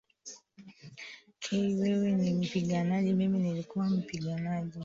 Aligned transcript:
K 1.41 1.45
wewe 1.79 2.11
ni 2.11 2.33
mpiganaji 2.33 3.13
mimi 3.13 3.39
nilikuwa 3.39 3.89
mpiganaji 3.89 4.79